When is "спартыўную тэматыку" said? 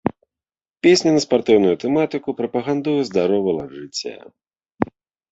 1.25-2.29